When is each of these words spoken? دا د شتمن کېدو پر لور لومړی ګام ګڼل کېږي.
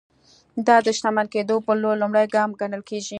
دا 0.67 0.75
د 0.85 0.87
شتمن 0.97 1.27
کېدو 1.33 1.55
پر 1.65 1.75
لور 1.81 1.95
لومړی 2.01 2.25
ګام 2.35 2.49
ګڼل 2.59 2.81
کېږي. 2.89 3.09